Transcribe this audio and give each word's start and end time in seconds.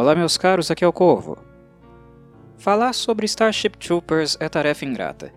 Olá, 0.00 0.14
meus 0.14 0.38
caros, 0.38 0.70
aqui 0.70 0.82
é 0.82 0.88
o 0.88 0.94
Corvo. 0.94 1.36
Falar 2.56 2.94
sobre 2.94 3.26
Starship 3.26 3.76
Troopers 3.76 4.34
é 4.40 4.48
tarefa 4.48 4.86
ingrata, 4.86 5.30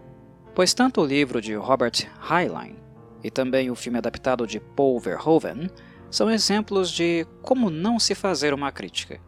pois 0.55 0.73
tanto 0.73 1.01
o 1.01 1.05
livro 1.05 1.41
de 1.41 1.53
Robert 1.53 2.07
Heinlein 2.31 2.77
e 3.21 3.29
também 3.29 3.69
o 3.69 3.75
filme 3.75 3.97
adaptado 3.97 4.47
de 4.47 4.61
Paul 4.61 5.01
Verhoeven 5.01 5.69
são 6.09 6.31
exemplos 6.31 6.89
de 6.89 7.27
como 7.41 7.69
não 7.69 7.99
se 7.99 8.15
fazer 8.15 8.53
uma 8.53 8.71
crítica. 8.71 9.19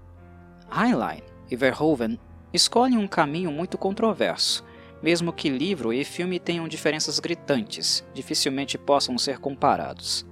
Heinlein 0.74 1.22
e 1.52 1.56
Verhoeven 1.58 2.18
escolhem 2.54 2.98
um 2.98 3.06
caminho 3.06 3.52
muito 3.52 3.78
controverso, 3.78 4.64
mesmo 5.04 5.34
que 5.34 5.50
livro 5.50 5.92
e 5.92 6.06
filme 6.06 6.40
tenham 6.40 6.66
diferenças 6.66 7.20
gritantes, 7.20 8.06
dificilmente 8.14 8.78
possam 8.78 9.18
ser 9.18 9.40
comparados. 9.40 10.26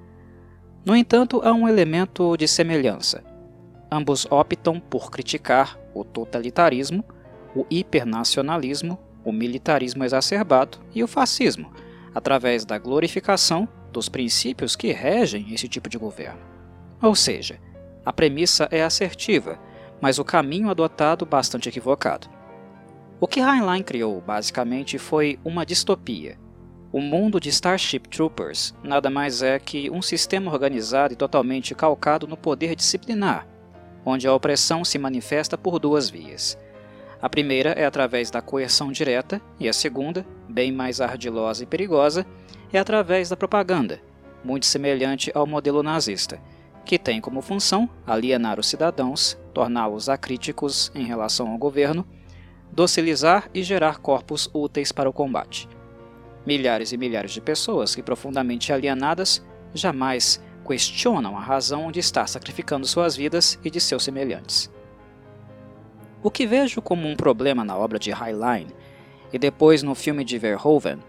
No 0.86 0.96
entanto, 0.96 1.42
há 1.44 1.52
um 1.52 1.68
elemento 1.68 2.38
de 2.38 2.48
semelhança 2.48 3.33
Ambos 3.96 4.26
optam 4.32 4.80
por 4.80 5.12
criticar 5.12 5.78
o 5.94 6.04
totalitarismo, 6.04 7.06
o 7.56 7.64
hipernacionalismo, 7.70 8.98
o 9.24 9.32
militarismo 9.32 10.04
exacerbado 10.04 10.80
e 10.96 11.04
o 11.04 11.08
fascismo, 11.08 11.72
através 12.12 12.66
da 12.66 12.80
glorificação 12.80 13.70
dos 13.92 14.10
princípios 14.10 14.76
que 14.76 14.92
regem 14.92 15.54
esse 15.54 15.68
tipo 15.68 15.88
de 15.88 16.00
governo. 16.00 16.40
Ou 17.04 17.14
seja, 17.14 17.60
a 18.04 18.12
premissa 18.12 18.68
é 18.72 18.82
assertiva, 18.82 19.60
mas 20.02 20.18
o 20.18 20.26
caminho 20.26 20.72
adotado 20.72 21.24
bastante 21.24 21.70
equivocado. 21.70 22.28
O 23.20 23.28
que 23.28 23.42
Heinlein 23.42 23.84
criou, 23.84 24.20
basicamente, 24.22 24.98
foi 24.98 25.38
uma 25.46 25.64
distopia. 25.64 26.36
O 26.92 27.00
mundo 27.00 27.40
de 27.40 27.50
Starship 27.50 28.10
Troopers 28.10 28.74
nada 28.84 29.12
mais 29.12 29.44
é 29.44 29.60
que 29.60 29.92
um 29.92 30.02
sistema 30.02 30.52
organizado 30.52 31.14
e 31.14 31.16
totalmente 31.16 31.76
calcado 31.76 32.26
no 32.26 32.36
poder 32.36 32.76
disciplinar, 32.76 33.53
onde 34.06 34.28
a 34.28 34.34
opressão 34.34 34.84
se 34.84 34.98
manifesta 34.98 35.58
por 35.58 35.80
duas 35.80 36.10
vias. 36.10 36.58
A 37.22 37.30
primeira 37.30 37.70
é 37.72 37.86
através 37.86 38.30
da 38.30 38.42
coerção 38.42 38.92
direta, 38.92 39.42
e 39.60 39.70
a 39.70 39.74
segunda, 39.74 40.26
bem 40.50 40.72
mais 40.72 41.00
ardilosa 41.00 41.64
e 41.64 41.66
perigosa, 41.66 42.26
é 42.72 42.78
através 42.78 43.30
da 43.30 43.38
propaganda, 43.38 44.02
muito 44.44 44.66
semelhante 44.66 45.32
ao 45.34 45.48
modelo 45.48 45.82
nazista, 45.82 46.42
que 46.86 47.00
tem 47.00 47.22
como 47.22 47.42
função 47.42 47.90
alienar 48.06 48.60
os 48.60 48.68
cidadãos, 48.68 49.38
torná-los 49.54 50.10
acríticos 50.10 50.92
em 50.94 51.06
relação 51.06 51.50
ao 51.50 51.58
governo, 51.58 52.06
docilizar 52.72 53.50
e 53.54 53.64
gerar 53.64 54.00
corpos 54.00 54.50
úteis 54.54 54.92
para 54.92 55.10
o 55.10 55.14
combate. 55.14 55.70
Milhares 56.46 56.92
e 56.92 56.98
milhares 56.98 57.32
de 57.32 57.40
pessoas 57.40 57.96
que, 57.96 58.04
profundamente 58.04 58.74
alienadas, 58.74 59.42
jamais 59.74 60.44
questionam 60.64 61.38
a 61.38 61.42
razão 61.42 61.92
de 61.92 62.00
estar 62.00 62.28
sacrificando 62.28 62.88
suas 62.88 63.16
vidas 63.16 63.60
e 63.64 63.70
de 63.70 63.80
seus 63.80 64.04
semelhantes. 64.04 64.72
O 66.24 66.32
que 66.32 66.48
vejo 66.48 66.82
como 66.82 67.08
um 67.08 67.16
problema 67.16 67.66
na 67.66 67.78
obra 67.78 68.00
de 68.00 68.12
Heinlein 68.12 68.68
e 69.32 69.38
depois 69.38 69.84
no 69.84 69.94
filme 69.94 70.24
de 70.24 70.38
Verhoeven 70.38 71.00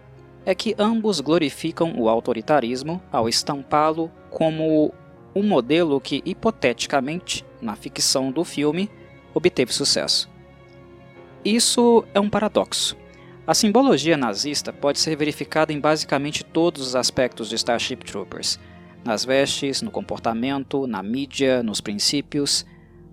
é 0.45 0.53
que 0.53 0.75
ambos 0.77 1.19
glorificam 1.19 1.93
o 1.97 2.09
autoritarismo 2.09 3.01
ao 3.11 3.27
estampá-lo 3.29 4.11
como 4.29 4.93
um 5.33 5.43
modelo 5.43 5.99
que, 5.99 6.21
hipoteticamente, 6.25 7.45
na 7.61 7.75
ficção 7.75 8.31
do 8.31 8.43
filme, 8.43 8.89
obteve 9.33 9.73
sucesso. 9.73 10.29
Isso 11.43 12.05
é 12.13 12.19
um 12.19 12.29
paradoxo. 12.29 12.95
A 13.47 13.53
simbologia 13.53 14.17
nazista 14.17 14.73
pode 14.73 14.99
ser 14.99 15.15
verificada 15.15 15.71
em 15.71 15.79
basicamente 15.79 16.43
todos 16.43 16.81
os 16.81 16.95
aspectos 16.95 17.49
de 17.49 17.55
Starship 17.55 17.97
Troopers, 17.97 18.59
nas 19.05 19.23
vestes, 19.23 19.83
no 19.83 19.91
comportamento, 19.91 20.87
na 20.87 21.03
mídia, 21.03 21.61
nos 21.61 21.79
princípios, 21.79 22.65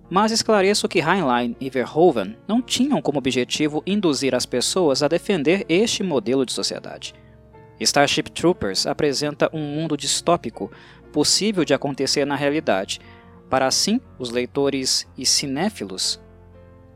mas 0.09 0.31
esclareço 0.31 0.89
que 0.89 0.99
Heinlein 0.99 1.55
e 1.61 1.69
Verhoeven 1.69 2.35
não 2.47 2.61
tinham 2.61 3.01
como 3.01 3.19
objetivo 3.19 3.81
induzir 3.85 4.35
as 4.35 4.45
pessoas 4.45 5.03
a 5.03 5.07
defender 5.07 5.65
este 5.69 6.03
modelo 6.03 6.45
de 6.45 6.51
sociedade. 6.51 7.13
Starship 7.79 8.23
Troopers 8.23 8.85
apresenta 8.87 9.49
um 9.53 9.61
mundo 9.61 9.95
distópico 9.95 10.71
possível 11.11 11.63
de 11.63 11.73
acontecer 11.73 12.25
na 12.25 12.35
realidade, 12.35 12.99
para 13.49 13.67
assim 13.67 14.01
os 14.17 14.31
leitores 14.31 15.07
e 15.17 15.25
cinéfilos 15.25 16.19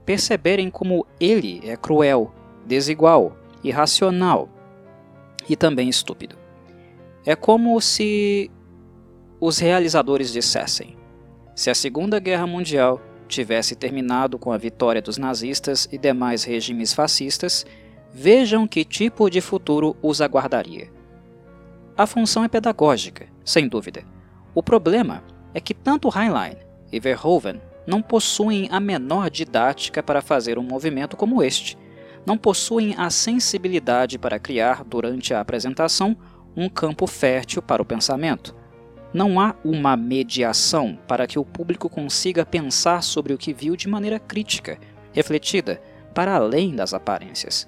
perceberem 0.06 0.69
como 0.69 1.06
ele 1.19 1.62
é 1.66 1.75
cruel, 1.75 2.34
desigual, 2.66 3.38
irracional 3.63 4.50
e 5.50 5.56
também 5.56 5.90
estúpido. 5.90 6.36
É 7.25 7.36
como 7.36 7.80
se 7.81 8.50
os 9.40 9.59
realizadores 9.59 10.31
dissessem: 10.31 10.98
se 11.56 11.70
a 11.70 11.75
Segunda 11.75 12.20
Guerra 12.20 12.48
Mundial 12.48 13.02
tivesse 13.28 13.75
terminado 13.75 14.40
com 14.40 14.52
a 14.52 14.58
vitória 14.58 15.02
dos 15.02 15.18
nazistas 15.18 15.88
e 15.92 15.98
demais 15.98 16.44
regimes 16.44 16.94
fascistas, 16.94 17.66
vejam 18.12 18.68
que 18.68 18.86
tipo 18.86 19.30
de 19.30 19.42
futuro 19.42 19.96
os 20.02 20.22
aguardaria. 20.22 20.90
A 21.96 22.08
função 22.08 22.44
é 22.44 22.48
pedagógica, 22.48 23.28
sem 23.44 23.68
dúvida. 23.68 24.03
O 24.56 24.64
problema 24.64 25.24
é 25.54 25.59
que 25.59 25.74
tanto 25.74 26.09
Heinlein 26.16 26.56
e 26.92 27.00
Verhoeven 27.00 27.62
não 27.86 28.02
possuem 28.02 28.68
a 28.72 28.80
menor 28.80 29.30
didática 29.30 30.02
para 30.02 30.22
fazer 30.22 30.58
um 30.58 30.64
movimento 30.64 31.18
como 31.18 31.44
este, 31.44 31.78
não 32.25 32.38
possuem 32.38 32.94
a 32.98 33.09
sensibilidade 33.09 34.18
para 34.18 34.40
criar, 34.40 34.84
durante 34.84 35.34
a 35.34 35.40
apresentação, 35.40 36.16
um 36.56 36.68
campo 36.69 37.08
fértil 37.08 37.62
para 37.62 37.81
o 37.81 37.86
pensamento 37.86 38.56
não 39.17 39.39
há 39.39 39.55
uma 39.66 39.97
mediação 39.97 40.95
para 41.07 41.25
que 41.25 41.39
o 41.39 41.44
público 41.44 41.89
consiga 41.89 42.45
pensar 42.45 43.01
sobre 43.01 43.33
o 43.33 43.38
que 43.38 43.51
viu 43.51 43.75
de 43.75 43.88
maneira 43.88 44.19
crítica, 44.19 44.78
refletida, 45.11 45.81
para 46.13 46.35
além 46.35 46.75
das 46.75 46.94
aparências. 46.94 47.67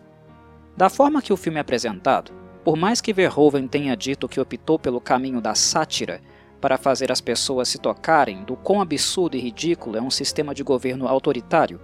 Da 0.78 0.90
forma 0.90 1.24
que 1.24 1.34
o 1.34 1.38
filme 1.38 1.58
é 1.58 1.62
apresentado, 1.62 2.32
por 2.64 2.78
mais 2.78 3.02
que 3.02 3.12
Verhoeven 3.12 3.68
tenha 3.68 3.98
dito 3.98 4.30
que 4.30 4.40
optou 4.40 4.78
pelo 4.78 5.02
caminho 5.02 5.42
da 5.42 5.56
sátira 5.56 6.22
para 6.62 6.78
fazer 6.78 7.12
as 7.12 7.20
pessoas 7.20 7.68
se 7.68 7.80
tocarem 7.80 8.44
do 8.44 8.56
quão 8.56 8.80
absurdo 8.80 9.36
e 9.36 9.40
ridículo 9.40 9.98
é 9.98 10.02
um 10.02 10.12
sistema 10.12 10.54
de 10.54 10.62
governo 10.62 11.08
autoritário, 11.08 11.82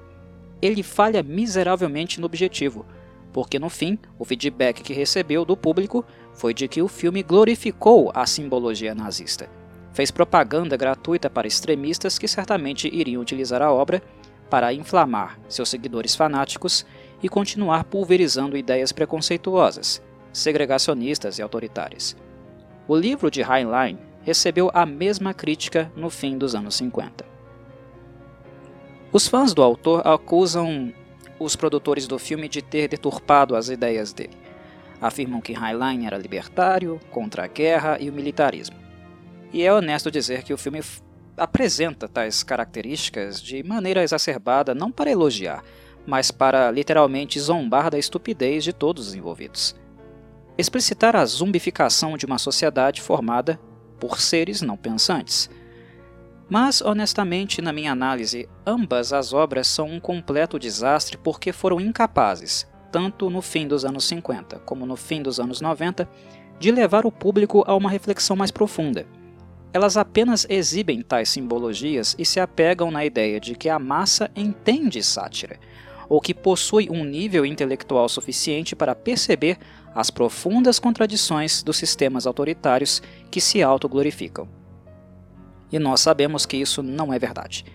ele 0.61 0.83
falha 0.83 1.23
miseravelmente 1.23 2.19
no 2.19 2.27
objetivo, 2.27 2.85
porque 3.33 3.57
no 3.57 3.69
fim, 3.69 3.97
o 4.19 4.25
feedback 4.25 4.83
que 4.83 4.93
recebeu 4.93 5.43
do 5.43 5.57
público 5.57 6.05
foi 6.35 6.53
de 6.53 6.68
que 6.68 6.81
o 6.81 6.88
filme 6.88 7.23
glorificou 7.23 8.12
a 8.13 8.25
simbologia 8.25 8.94
nazista. 8.94 9.50
Fez 9.94 10.12
propaganda 10.12 10.75
gratuita 10.75 11.29
para 11.29 11.47
extremistas 11.47 12.19
que 12.19 12.28
certamente 12.28 12.94
iriam 12.94 13.22
utilizar 13.22 13.62
a 13.62 13.72
obra 13.72 14.03
para 14.50 14.73
inflamar 14.73 15.40
seus 15.47 15.69
seguidores 15.69 16.13
fanáticos 16.13 16.85
e 17.23 17.29
continuar 17.29 17.85
pulverizando 17.85 18.57
ideias 18.57 18.91
preconceituosas, 18.91 20.03
segregacionistas 20.34 21.40
e 21.40 21.41
autoritárias. 21.41 22.16
O 22.88 22.96
livro 22.96 23.31
de 23.31 23.41
Heinlein 23.41 23.97
recebeu 24.22 24.69
a 24.73 24.85
mesma 24.85 25.34
crítica 25.34 25.91
no 25.96 26.09
fim 26.09 26.38
dos 26.38 26.53
anos 26.53 26.75
50. 26.75 27.25
Os 29.13 29.28
fãs 29.28 29.53
do 29.53 29.63
autor 29.63 30.06
acusam 30.06 30.94
os 31.40 31.56
produtores 31.56 32.06
do 32.06 32.19
filme 32.19 32.50
de 32.50 32.62
ter 32.62 32.90
deturpado 32.90 33.56
as 33.56 33.69
ideias 33.69 34.12
dele 34.12 34.44
afirmam 35.01 35.41
que 35.41 35.53
Heinlein 35.53 36.06
era 36.06 36.17
libertário, 36.17 37.00
contra 37.11 37.45
a 37.45 37.47
guerra 37.47 37.97
e 38.00 38.09
o 38.09 38.13
militarismo. 38.13 38.78
E 39.53 39.63
é 39.63 39.73
honesto 39.73 40.11
dizer 40.11 40.44
que 40.44 40.53
o 40.53 40.57
filme 40.57 40.81
apresenta 41.38 42.07
tais 42.07 42.44
características 42.44 43.41
de 43.41 43.63
maneira 43.63 44.03
exacerbada 44.03 44.73
não 44.73 44.91
para 44.91 45.11
elogiar, 45.11 45.63
mas 46.05 46.31
para 46.31 46.72
literalmente 46.72 47.39
zombar 47.39 47.89
da 47.89 47.97
estupidez 47.97 48.63
de 48.63 48.73
todos 48.73 49.09
os 49.09 49.16
envolvidos. 49.16 49.75
Explicitar 50.58 51.16
a 51.16 51.25
zumbificação 51.25 52.17
de 52.17 52.25
uma 52.25 52.37
sociedade 52.37 53.02
formada 53.02 53.59
por 53.99 54.22
seres 54.22 54.61
não 54.61 54.78
pensantes. 54.78 55.49
Mas, 56.49 56.81
honestamente, 56.81 57.61
na 57.61 57.73
minha 57.73 57.91
análise, 57.91 58.47
ambas 58.66 59.11
as 59.11 59.34
obras 59.34 59.67
são 59.67 59.90
um 59.90 59.99
completo 59.99 60.59
desastre 60.59 61.17
porque 61.17 61.52
foram 61.52 61.81
incapazes, 61.81 62.67
tanto 62.95 63.29
no 63.29 63.41
fim 63.41 63.67
dos 63.67 63.83
anos 63.83 64.05
50 64.05 64.59
como 64.59 64.85
no 64.85 64.95
fim 64.95 65.21
dos 65.21 65.37
anos 65.37 65.59
90, 65.59 66.07
de 66.57 66.71
levar 66.71 67.05
o 67.05 67.11
público 67.11 67.61
a 67.67 67.75
uma 67.75 67.89
reflexão 67.89 68.37
mais 68.37 68.51
profunda. 68.51 69.05
Elas 69.73 69.97
apenas 69.97 70.47
exibem 70.49 71.01
tais 71.01 71.27
simbologias 71.27 72.15
e 72.17 72.23
se 72.23 72.39
apegam 72.39 72.89
na 72.89 73.03
ideia 73.03 73.37
de 73.37 73.53
que 73.53 73.67
a 73.67 73.77
massa 73.77 74.31
entende 74.33 75.03
sátira, 75.03 75.59
ou 76.07 76.21
que 76.21 76.33
possui 76.33 76.89
um 76.89 77.03
nível 77.03 77.45
intelectual 77.45 78.07
suficiente 78.07 78.77
para 78.77 78.95
perceber 78.95 79.57
as 79.93 80.09
profundas 80.09 80.79
contradições 80.79 81.61
dos 81.63 81.75
sistemas 81.75 82.25
autoritários 82.25 83.01
que 83.29 83.41
se 83.41 83.61
autoglorificam. 83.61 84.47
E 85.69 85.77
nós 85.77 85.99
sabemos 85.99 86.45
que 86.45 86.55
isso 86.55 86.81
não 86.81 87.13
é 87.13 87.19
verdade 87.19 87.65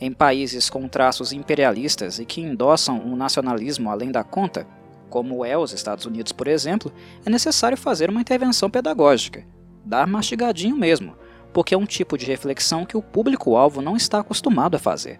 em 0.00 0.12
países 0.12 0.70
com 0.70 0.86
traços 0.86 1.32
imperialistas 1.32 2.18
e 2.18 2.24
que 2.24 2.40
endossam 2.40 3.00
um 3.00 3.16
nacionalismo 3.16 3.90
além 3.90 4.10
da 4.10 4.22
conta, 4.22 4.66
como 5.10 5.44
é 5.44 5.56
os 5.56 5.72
Estados 5.72 6.06
Unidos, 6.06 6.32
por 6.32 6.46
exemplo, 6.46 6.92
é 7.24 7.30
necessário 7.30 7.76
fazer 7.76 8.10
uma 8.10 8.20
intervenção 8.20 8.70
pedagógica, 8.70 9.44
dar 9.84 10.06
mastigadinho 10.06 10.76
mesmo, 10.76 11.16
porque 11.52 11.74
é 11.74 11.78
um 11.78 11.86
tipo 11.86 12.16
de 12.16 12.26
reflexão 12.26 12.84
que 12.84 12.96
o 12.96 13.02
público-alvo 13.02 13.80
não 13.80 13.96
está 13.96 14.20
acostumado 14.20 14.76
a 14.76 14.78
fazer. 14.78 15.18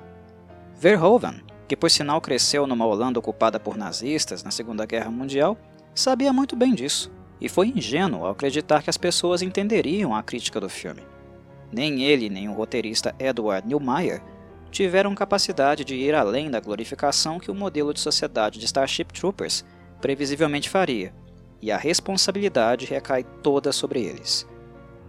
Verhoeven, 0.77 1.43
que 1.67 1.77
por 1.77 1.91
sinal 1.91 2.21
cresceu 2.21 2.67
numa 2.67 2.87
Holanda 2.87 3.19
ocupada 3.19 3.59
por 3.59 3.77
nazistas 3.77 4.43
na 4.43 4.51
Segunda 4.51 4.87
Guerra 4.87 5.11
Mundial, 5.11 5.59
sabia 5.95 6.33
muito 6.33 6.55
bem 6.55 6.75
disso 6.75 7.11
e 7.41 7.49
foi 7.49 7.69
ingênuo 7.69 8.25
ao 8.25 8.33
acreditar 8.33 8.83
que 8.83 8.91
as 8.91 8.97
pessoas 8.97 9.43
entenderiam 9.43 10.15
a 10.15 10.23
crítica 10.23 10.61
do 10.61 10.69
filme. 10.69 11.03
Nem 11.73 12.03
ele 12.03 12.31
nem 12.31 12.49
o 12.49 12.53
roteirista 12.53 13.15
Edward 13.19 13.67
Neumeier 13.69 14.23
tiveram 14.71 15.15
capacidade 15.15 15.85
de 15.85 15.95
ir 15.95 16.15
além 16.15 16.51
da 16.51 16.61
glorificação 16.61 17.39
que 17.39 17.51
o 17.51 17.55
modelo 17.55 17.93
de 17.95 18.01
sociedade 18.01 18.59
de 18.59 18.67
Starship 18.67 19.13
Troopers 19.13 19.65
previsivelmente 20.01 20.69
faria, 20.69 21.13
e 21.61 21.73
a 21.73 21.77
responsabilidade 21.77 22.87
recai 22.87 23.25
toda 23.43 23.73
sobre 23.73 24.03
eles. 24.03 24.47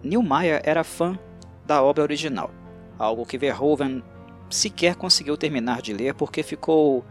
Neumeier 0.02 0.62
era 0.64 0.84
fã 0.84 1.18
da 1.66 1.84
obra 1.84 2.04
original, 2.04 2.52
algo 2.98 3.26
que 3.26 3.38
Verhoeven 3.38 4.04
sequer 4.50 4.96
conseguiu 4.96 5.38
terminar 5.38 5.82
de 5.82 5.94
ler 5.94 6.16
porque 6.16 6.42
ficou 6.42 7.06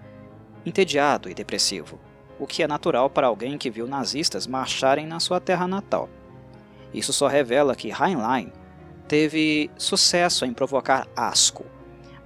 entediado 0.67 1.31
e 1.31 1.35
depressivo, 1.35 2.01
o 2.39 2.47
que 2.47 2.63
é 2.63 2.67
natural 2.67 3.09
para 3.09 3.27
alguém 3.27 3.57
que 3.57 3.71
viu 3.71 3.87
nazistas 3.87 4.47
marcharem 4.47 5.07
na 5.07 5.21
sua 5.21 5.41
terra 5.41 5.69
natal. 5.69 6.09
Isso 6.93 7.13
só 7.13 7.27
revela 7.27 7.77
que 7.77 7.93
Heinlein 7.93 8.53
teve 9.07 9.71
sucesso 9.79 10.45
em 10.45 10.53
provocar 10.53 11.07
asco, 11.15 11.65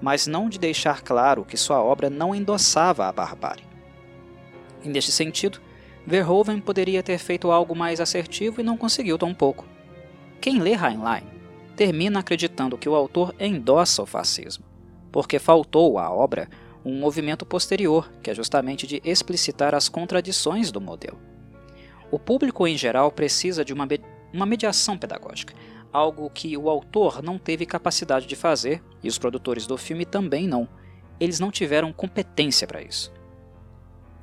mas 0.03 0.27
não 0.27 0.49
de 0.49 0.59
deixar 0.59 1.01
claro 1.01 1.45
que 1.45 1.57
sua 1.57 1.81
obra 1.81 2.11
não 2.11 2.35
endossava 2.35 3.07
a 3.07 3.13
barbárie. 3.13 3.65
Neste 4.85 5.13
sentido, 5.13 5.61
Verhoeven 6.05 6.61
poderia 6.61 7.05
ter 7.05 7.19
feito 7.19 7.53
algo 7.53 7.77
mais 7.77 8.01
assertivo 8.01 8.61
e 8.61 8.65
não 8.65 8.77
conseguiu 8.77 9.17
tão 9.17 9.33
pouco. 9.33 9.65
Quem 10.41 10.59
lê 10.59 10.73
Heinlein 10.73 11.23
termina 11.77 12.19
acreditando 12.19 12.77
que 12.77 12.89
o 12.89 12.95
autor 12.97 13.33
endossa 13.39 14.03
o 14.03 14.07
fascismo, 14.07 14.65
porque 15.13 15.39
faltou 15.39 15.97
à 15.99 16.11
obra 16.11 16.49
um 16.85 16.99
movimento 16.99 17.47
posterior, 17.47 18.11
que 18.21 18.31
é 18.31 18.35
justamente 18.35 18.89
de 18.89 19.01
explicitar 19.05 19.73
as 19.73 19.89
contradições 19.89 20.73
do 20.73 20.81
modelo. 20.81 21.19
O 22.11 22.19
público 22.19 22.67
em 22.67 22.77
geral 22.77 23.13
precisa 23.13 23.65
de 23.65 23.73
uma, 23.73 23.87
uma 24.33 24.45
mediação 24.45 24.99
pedagógica, 24.99 25.55
algo 25.93 26.31
que 26.31 26.57
o 26.57 26.71
autor 26.71 27.23
não 27.23 27.39
teve 27.39 27.67
capacidade 27.67 28.27
de 28.27 28.35
fazer 28.35 28.83
e 29.03 29.09
os 29.09 29.19
produtores 29.19 29.67
do 29.67 29.77
filme 29.77 30.05
também 30.05 30.47
não. 30.47 30.69
Eles 31.21 31.39
não 31.39 31.51
tiveram 31.51 31.93
competência 31.93 32.67
para 32.67 32.83
isso. 32.83 33.13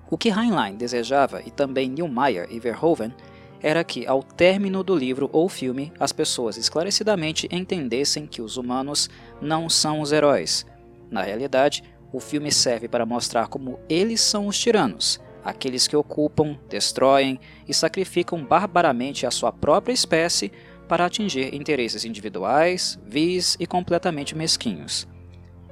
O 0.09 0.17
que 0.17 0.29
Heinlein 0.29 0.75
desejava, 0.75 1.41
e 1.45 1.51
também 1.51 1.87
Neumeier 1.87 2.47
e 2.49 2.59
Verhoeven, 2.59 3.13
era 3.61 3.83
que, 3.83 4.07
ao 4.07 4.23
término 4.23 4.83
do 4.83 4.95
livro 4.95 5.29
ou 5.31 5.47
filme, 5.47 5.93
as 5.99 6.11
pessoas 6.11 6.57
esclarecidamente 6.57 7.47
entendessem 7.51 8.25
que 8.25 8.41
os 8.41 8.57
humanos 8.57 9.09
não 9.39 9.69
são 9.69 10.01
os 10.01 10.11
heróis. 10.11 10.65
Na 11.11 11.21
realidade, 11.21 11.83
o 12.11 12.19
filme 12.19 12.51
serve 12.51 12.87
para 12.87 13.05
mostrar 13.05 13.47
como 13.47 13.79
eles 13.87 14.21
são 14.21 14.47
os 14.47 14.57
tiranos, 14.57 15.19
aqueles 15.43 15.87
que 15.87 15.95
ocupam, 15.95 16.57
destroem 16.69 17.39
e 17.67 17.73
sacrificam 17.73 18.43
barbaramente 18.43 19.25
a 19.25 19.31
sua 19.31 19.51
própria 19.51 19.93
espécie 19.93 20.51
para 20.89 21.05
atingir 21.05 21.53
interesses 21.53 22.03
individuais, 22.03 22.99
vis 23.05 23.55
e 23.59 23.67
completamente 23.67 24.35
mesquinhos. 24.35 25.07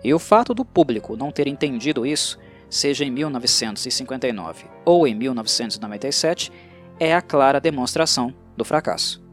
E 0.04 0.14
o 0.14 0.20
fato 0.20 0.54
do 0.54 0.64
público 0.64 1.18
não 1.18 1.32
ter 1.32 1.48
entendido 1.48 2.06
isso 2.06 2.38
seja 2.70 3.04
em 3.04 3.10
1959 3.10 4.66
ou 4.86 5.08
em 5.08 5.16
1997, 5.16 6.52
é 7.00 7.16
a 7.16 7.22
clara 7.22 7.60
demonstração 7.60 8.34
do 8.56 8.64
fracasso. 8.64 9.24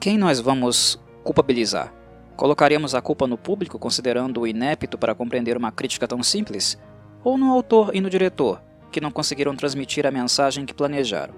Quem 0.00 0.18
nós 0.18 0.40
vamos 0.40 1.00
culpabilizar? 1.22 1.94
Colocaremos 2.36 2.94
a 2.94 3.00
culpa 3.00 3.26
no 3.26 3.38
público, 3.38 3.78
considerando-o 3.78 4.46
inepto 4.46 4.98
para 4.98 5.14
compreender 5.14 5.56
uma 5.56 5.70
crítica 5.70 6.08
tão 6.08 6.22
simples? 6.22 6.76
Ou 7.22 7.38
no 7.38 7.52
autor 7.52 7.94
e 7.94 8.00
no 8.00 8.10
diretor, 8.10 8.60
que 8.90 9.00
não 9.00 9.12
conseguiram 9.12 9.54
transmitir 9.54 10.06
a 10.06 10.10
mensagem 10.10 10.64
que 10.64 10.74
planejaram? 10.74 11.34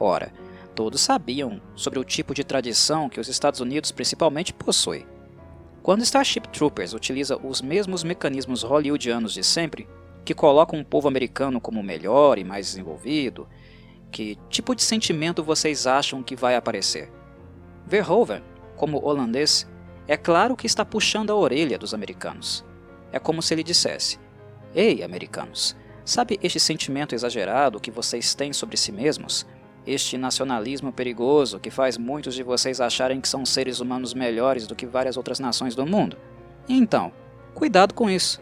Ora, 0.00 0.32
todos 0.78 1.00
sabiam 1.00 1.60
sobre 1.74 1.98
o 1.98 2.04
tipo 2.04 2.32
de 2.32 2.44
tradição 2.44 3.08
que 3.08 3.18
os 3.18 3.26
Estados 3.26 3.58
Unidos 3.58 3.90
principalmente 3.90 4.54
possuem 4.54 5.04
quando 5.82 6.02
Starship 6.02 6.42
Troopers 6.52 6.92
utiliza 6.92 7.36
os 7.36 7.60
mesmos 7.60 8.04
mecanismos 8.04 8.62
hollywoodianos 8.62 9.32
de 9.32 9.42
sempre, 9.42 9.88
que 10.24 10.34
colocam 10.34 10.78
um 10.78 10.84
povo 10.84 11.08
americano 11.08 11.60
como 11.60 11.82
melhor 11.82 12.38
e 12.38 12.44
mais 12.44 12.66
desenvolvido, 12.66 13.48
que 14.12 14.38
tipo 14.48 14.74
de 14.74 14.82
sentimento 14.82 15.42
vocês 15.42 15.86
acham 15.86 16.22
que 16.22 16.36
vai 16.36 16.54
aparecer? 16.54 17.10
Verhoeven, 17.86 18.42
como 18.76 19.02
holandês, 19.02 19.66
é 20.06 20.14
claro 20.14 20.54
que 20.54 20.66
está 20.66 20.84
puxando 20.84 21.30
a 21.30 21.36
orelha 21.36 21.78
dos 21.78 21.94
americanos. 21.94 22.62
É 23.10 23.18
como 23.18 23.40
se 23.40 23.54
ele 23.54 23.62
dissesse: 23.62 24.20
Ei, 24.74 25.02
americanos, 25.02 25.74
sabe 26.04 26.38
este 26.42 26.60
sentimento 26.60 27.14
exagerado 27.14 27.80
que 27.80 27.90
vocês 27.90 28.34
têm 28.34 28.52
sobre 28.52 28.76
si 28.76 28.92
mesmos? 28.92 29.46
Este 29.88 30.18
nacionalismo 30.18 30.92
perigoso 30.92 31.58
que 31.58 31.70
faz 31.70 31.96
muitos 31.96 32.34
de 32.34 32.42
vocês 32.42 32.78
acharem 32.78 33.22
que 33.22 33.28
são 33.28 33.46
seres 33.46 33.80
humanos 33.80 34.12
melhores 34.12 34.66
do 34.66 34.74
que 34.74 34.84
várias 34.84 35.16
outras 35.16 35.40
nações 35.40 35.74
do 35.74 35.86
mundo? 35.86 36.16
Então, 36.68 37.10
cuidado 37.54 37.94
com 37.94 38.10
isso, 38.10 38.38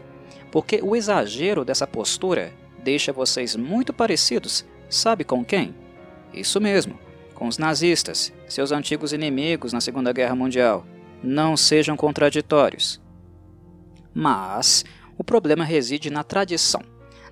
porque 0.51 0.81
o 0.83 0.93
exagero 0.93 1.63
dessa 1.63 1.87
postura 1.87 2.51
deixa 2.83 3.13
vocês 3.13 3.55
muito 3.55 3.93
parecidos, 3.93 4.65
sabe 4.89 5.23
com 5.23 5.43
quem? 5.43 5.73
Isso 6.33 6.59
mesmo, 6.59 6.99
com 7.33 7.47
os 7.47 7.57
nazistas, 7.57 8.33
seus 8.45 8.73
antigos 8.73 9.13
inimigos 9.13 9.71
na 9.71 9.79
Segunda 9.79 10.11
Guerra 10.11 10.35
Mundial. 10.35 10.85
Não 11.23 11.55
sejam 11.55 11.95
contraditórios. 11.95 13.01
Mas 14.13 14.83
o 15.17 15.23
problema 15.23 15.63
reside 15.63 16.09
na 16.09 16.23
tradição, 16.23 16.81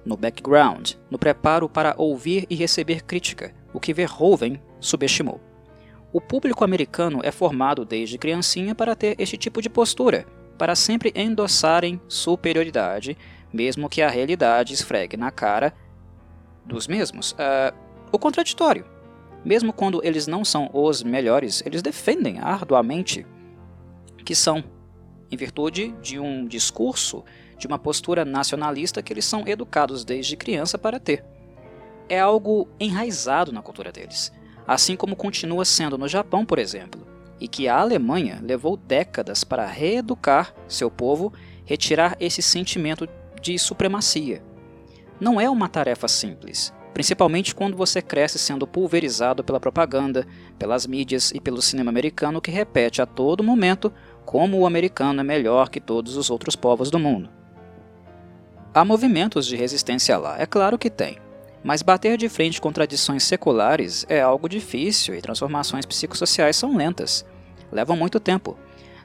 no 0.06 0.15
background, 0.15 0.91
no 1.11 1.19
preparo 1.19 1.68
para 1.68 1.94
ouvir 1.97 2.45
e 2.50 2.56
receber 2.56 3.03
crítica, 3.03 3.53
o 3.75 3.80
que 3.80 3.94
Verhoeven 3.94 4.62
subestimou. 4.80 5.42
O 6.13 6.22
público 6.22 6.63
americano 6.63 7.19
é 7.24 7.30
formado 7.30 7.83
desde 7.83 8.18
criancinha 8.18 8.74
para 8.74 8.95
ter 8.95 9.19
este 9.19 9.36
tipo 9.36 9.62
de 9.62 9.69
postura, 9.69 10.25
para 10.57 10.75
sempre 10.75 11.12
endossarem 11.13 12.00
superioridade, 12.07 13.18
mesmo 13.51 13.89
que 13.89 14.01
a 14.01 14.10
realidade 14.10 14.74
esfregue 14.74 15.18
na 15.18 15.30
cara 15.30 15.74
dos 16.66 16.88
mesmos. 16.88 17.33
Uh, 17.33 17.75
o 18.13 18.18
contraditório. 18.18 18.86
Mesmo 19.44 19.73
quando 19.73 20.02
eles 20.06 20.26
não 20.26 20.45
são 20.45 20.69
os 20.73 21.04
melhores, 21.04 21.61
eles 21.66 21.81
defendem 21.81 22.40
arduamente 22.40 23.28
que 24.23 24.33
são, 24.33 24.64
em 25.30 25.35
virtude 25.35 25.94
de 26.02 26.18
um 26.18 26.47
discurso, 26.47 27.26
de 27.57 27.68
uma 27.68 27.78
postura 27.78 28.23
nacionalista 28.23 29.04
que 29.04 29.11
eles 29.11 29.26
são 29.26 29.45
educados 29.45 30.06
desde 30.06 30.38
criança 30.38 30.78
para 30.78 30.97
ter 30.97 31.34
é 32.09 32.19
algo 32.19 32.68
enraizado 32.80 33.52
na 33.52 33.62
cultura 33.62 33.92
deles, 33.92 34.31
assim 34.68 34.95
como 34.95 35.16
continua 35.16 35.66
sendo 35.66 35.97
no 35.97 36.07
Japão, 36.07 36.45
por 36.45 36.59
exemplo, 36.59 37.06
e 37.40 37.47
que 37.47 37.68
a 37.68 37.80
Alemanha 37.80 38.40
levou 38.42 38.78
décadas 38.78 39.44
para 39.44 39.66
reeducar 39.66 40.54
seu 40.68 40.90
povo, 40.90 41.33
retirar 41.66 42.16
esse 42.19 42.42
sentimento 42.42 43.07
de 43.42 43.57
supremacia. 43.59 44.42
Não 45.19 45.40
é 45.40 45.50
uma 45.50 45.69
tarefa 45.69 46.07
simples, 46.07 46.74
principalmente 46.94 47.54
quando 47.54 47.78
você 47.78 48.02
cresce 48.02 48.40
sendo 48.40 48.66
pulverizado 48.66 49.44
pela 49.44 49.59
propaganda, 49.59 50.26
pelas 50.57 50.88
mídias 50.88 51.31
e 51.31 51.40
pelo 51.40 51.62
cinema 51.62 51.90
americano 51.90 52.42
que 52.42 52.52
repete 52.52 53.02
a 53.02 53.06
todo 53.06 53.44
momento 53.44 53.92
como 54.26 54.57
o 54.57 54.66
americano 54.66 55.21
é 55.21 55.24
melhor 55.24 55.69
que 55.69 55.80
todos 55.80 56.18
os 56.18 56.30
outros 56.30 56.56
povos 56.56 56.90
do 56.90 56.97
mundo. 56.97 57.30
Há 58.74 58.83
movimentos 58.83 59.45
de 59.45 59.56
resistência 59.56 60.18
lá, 60.18 60.40
é 60.40 60.45
claro 60.45 60.78
que 60.78 60.90
tem. 60.90 61.18
Mas 61.66 61.81
bater 61.81 62.16
de 62.16 62.30
frente 62.30 62.62
com 62.62 62.72
tradições 62.72 63.24
seculares 63.24 64.06
é 64.07 64.22
algo 64.22 64.48
difícil 64.48 65.16
e 65.16 65.22
transformações 65.22 65.84
psicossociais 65.84 66.56
são 66.56 66.78
lentas. 66.78 67.26
Levam 67.72 67.98
muito 67.98 68.19
tempo. 68.19 68.56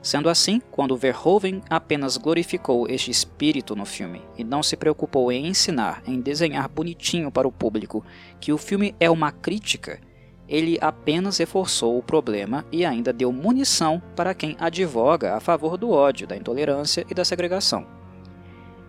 Sendo 0.03 0.29
assim, 0.29 0.61
quando 0.71 0.95
Verhoeven 0.95 1.63
apenas 1.71 2.19
glorificou 2.19 2.87
este 2.87 3.11
espírito 3.11 3.75
no 3.75 3.87
filme 3.87 4.21
e 4.37 4.45
não 4.45 4.63
se 4.63 4.77
preocupou 4.77 5.33
em 5.33 5.47
ensinar, 5.47 6.03
em 6.07 6.21
desenhar 6.21 6.69
bonitinho 6.69 7.31
para 7.31 7.49
o 7.49 7.53
público 7.53 8.05
que 8.39 8.53
o 8.53 8.59
filme 8.59 8.95
é 9.01 9.09
uma 9.09 9.33
crítica, 9.33 9.99
ele 10.47 10.77
apenas 10.83 11.39
reforçou 11.39 11.97
o 11.97 12.03
problema 12.03 12.67
e 12.71 12.85
ainda 12.85 13.11
deu 13.11 13.33
munição 13.33 14.03
para 14.15 14.35
quem 14.35 14.55
advoga 14.61 15.35
a 15.35 15.41
favor 15.41 15.79
do 15.79 15.93
ódio, 15.93 16.27
da 16.27 16.37
intolerância 16.37 17.07
e 17.11 17.15
da 17.15 17.25
segregação. 17.25 17.87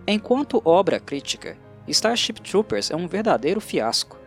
Enquanto 0.06 0.62
obra 0.66 1.00
crítica, 1.00 1.58
Starship 1.92 2.42
Troopers 2.42 2.90
é 2.90 2.96
um 2.96 3.08
verdadeiro 3.08 3.62
fiasco. 3.62 4.18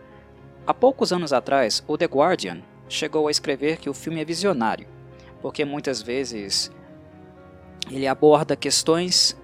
Há 0.65 0.73
poucos 0.73 1.11
anos 1.11 1.33
atrás, 1.33 1.83
o 1.87 1.97
The 1.97 2.05
Guardian 2.05 2.61
chegou 2.87 3.27
a 3.27 3.31
escrever 3.31 3.77
que 3.77 3.89
o 3.89 3.93
filme 3.93 4.21
é 4.21 4.25
visionário, 4.25 4.87
porque 5.41 5.65
muitas 5.65 6.01
vezes 6.01 6.71
ele 7.89 8.07
aborda 8.07 8.55
questões 8.55 9.35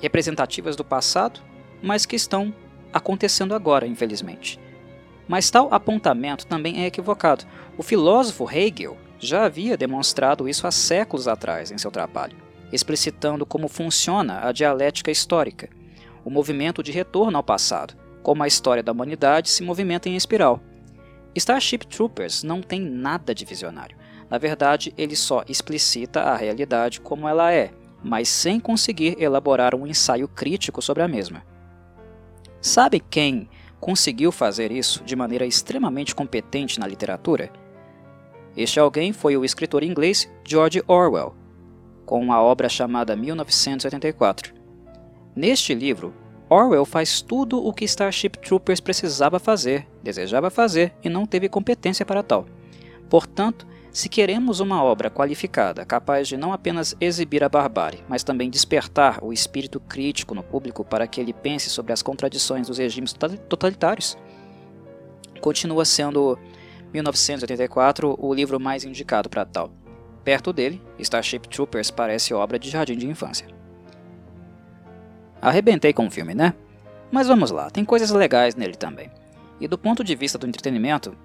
representativas 0.00 0.76
do 0.76 0.84
passado, 0.84 1.40
mas 1.82 2.04
que 2.06 2.16
estão 2.16 2.54
acontecendo 2.92 3.54
agora, 3.54 3.86
infelizmente. 3.86 4.58
Mas 5.28 5.50
tal 5.50 5.72
apontamento 5.72 6.46
também 6.46 6.82
é 6.82 6.86
equivocado. 6.86 7.44
O 7.76 7.82
filósofo 7.82 8.48
Hegel 8.50 8.96
já 9.18 9.44
havia 9.44 9.76
demonstrado 9.76 10.48
isso 10.48 10.66
há 10.66 10.70
séculos 10.70 11.26
atrás 11.26 11.70
em 11.70 11.78
seu 11.78 11.90
trabalho. 11.90 12.36
explicitando 12.72 13.46
como 13.46 13.68
funciona 13.68 14.44
a 14.44 14.50
dialética 14.50 15.08
histórica, 15.08 15.68
o 16.26 16.30
movimento 16.30 16.82
de 16.82 16.90
retorno 16.90 17.36
ao 17.36 17.42
passado, 17.42 17.94
como 18.20 18.42
a 18.42 18.48
história 18.48 18.82
da 18.82 18.90
humanidade 18.90 19.48
se 19.48 19.62
movimenta 19.62 20.08
em 20.08 20.16
espiral. 20.16 20.60
Starship 21.36 21.86
Troopers 21.86 22.42
não 22.42 22.60
tem 22.60 22.80
nada 22.80 23.32
de 23.32 23.44
visionário. 23.44 23.96
Na 24.28 24.36
verdade, 24.36 24.92
ele 24.98 25.14
só 25.14 25.44
explicita 25.48 26.22
a 26.22 26.34
realidade 26.34 27.00
como 27.00 27.28
ela 27.28 27.52
é, 27.52 27.70
mas 28.02 28.28
sem 28.28 28.58
conseguir 28.58 29.16
elaborar 29.22 29.72
um 29.72 29.86
ensaio 29.86 30.26
crítico 30.26 30.82
sobre 30.82 31.04
a 31.04 31.06
mesma. 31.06 31.44
Sabe 32.60 32.98
quem 32.98 33.48
conseguiu 33.78 34.32
fazer 34.32 34.72
isso 34.72 35.04
de 35.04 35.14
maneira 35.14 35.46
extremamente 35.46 36.12
competente 36.12 36.80
na 36.80 36.88
literatura? 36.88 37.52
Este 38.56 38.80
alguém 38.80 39.12
foi 39.12 39.36
o 39.36 39.44
escritor 39.44 39.84
inglês 39.84 40.28
George 40.44 40.82
Orwell, 40.88 41.36
com 42.04 42.20
uma 42.20 42.42
obra 42.42 42.68
chamada 42.68 43.14
1984. 43.14 44.65
Neste 45.36 45.74
livro, 45.74 46.14
Orwell 46.48 46.86
faz 46.86 47.20
tudo 47.20 47.62
o 47.62 47.70
que 47.70 47.84
Starship 47.84 48.38
Troopers 48.38 48.80
precisava 48.80 49.38
fazer, 49.38 49.86
desejava 50.02 50.48
fazer 50.48 50.94
e 51.04 51.10
não 51.10 51.26
teve 51.26 51.46
competência 51.46 52.06
para 52.06 52.22
tal. 52.22 52.46
Portanto, 53.10 53.66
se 53.92 54.08
queremos 54.08 54.60
uma 54.60 54.82
obra 54.82 55.10
qualificada, 55.10 55.84
capaz 55.84 56.26
de 56.26 56.38
não 56.38 56.54
apenas 56.54 56.96
exibir 56.98 57.44
a 57.44 57.50
barbárie, 57.50 58.02
mas 58.08 58.24
também 58.24 58.48
despertar 58.48 59.22
o 59.22 59.30
espírito 59.30 59.78
crítico 59.78 60.34
no 60.34 60.42
público 60.42 60.82
para 60.82 61.06
que 61.06 61.20
ele 61.20 61.34
pense 61.34 61.68
sobre 61.68 61.92
as 61.92 62.00
contradições 62.00 62.68
dos 62.68 62.78
regimes 62.78 63.14
totalitários, 63.46 64.16
continua 65.42 65.84
sendo 65.84 66.38
1984 66.94 68.16
o 68.18 68.32
livro 68.32 68.58
mais 68.58 68.84
indicado 68.84 69.28
para 69.28 69.44
tal. 69.44 69.70
Perto 70.24 70.50
dele, 70.50 70.80
Starship 70.98 71.40
Troopers 71.48 71.90
parece 71.90 72.32
obra 72.32 72.58
de 72.58 72.70
jardim 72.70 72.96
de 72.96 73.06
infância. 73.06 73.55
Arrebentei 75.40 75.92
com 75.92 76.06
o 76.06 76.10
filme, 76.10 76.34
né? 76.34 76.54
Mas 77.10 77.28
vamos 77.28 77.50
lá, 77.50 77.70
tem 77.70 77.84
coisas 77.84 78.10
legais 78.10 78.54
nele 78.54 78.74
também. 78.74 79.10
E 79.60 79.68
do 79.68 79.78
ponto 79.78 80.02
de 80.02 80.14
vista 80.14 80.38
do 80.38 80.46
entretenimento, 80.46 81.16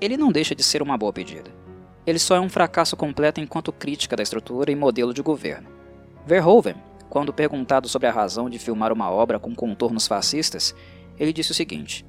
ele 0.00 0.16
não 0.16 0.32
deixa 0.32 0.54
de 0.54 0.62
ser 0.62 0.82
uma 0.82 0.96
boa 0.96 1.12
pedida. 1.12 1.50
Ele 2.06 2.18
só 2.18 2.36
é 2.36 2.40
um 2.40 2.48
fracasso 2.48 2.96
completo 2.96 3.40
enquanto 3.40 3.72
crítica 3.72 4.16
da 4.16 4.22
estrutura 4.22 4.70
e 4.70 4.76
modelo 4.76 5.12
de 5.12 5.22
governo. 5.22 5.68
Verhoeven, 6.24 6.76
quando 7.08 7.32
perguntado 7.32 7.88
sobre 7.88 8.08
a 8.08 8.12
razão 8.12 8.48
de 8.48 8.58
filmar 8.58 8.92
uma 8.92 9.10
obra 9.10 9.38
com 9.38 9.54
contornos 9.54 10.06
fascistas, 10.06 10.74
ele 11.18 11.32
disse 11.32 11.52
o 11.52 11.54
seguinte: 11.54 12.06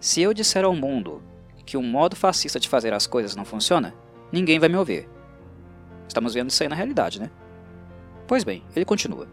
Se 0.00 0.20
eu 0.20 0.34
disser 0.34 0.64
ao 0.64 0.74
mundo 0.74 1.22
que 1.64 1.76
um 1.76 1.82
modo 1.82 2.16
fascista 2.16 2.58
de 2.58 2.68
fazer 2.68 2.92
as 2.92 3.06
coisas 3.06 3.36
não 3.36 3.44
funciona, 3.44 3.94
ninguém 4.32 4.58
vai 4.58 4.68
me 4.68 4.76
ouvir. 4.76 5.08
Estamos 6.08 6.34
vendo 6.34 6.50
isso 6.50 6.62
aí 6.62 6.68
na 6.68 6.74
realidade, 6.74 7.20
né? 7.20 7.30
Pois 8.26 8.42
bem, 8.42 8.64
ele 8.74 8.84
continua. 8.84 9.28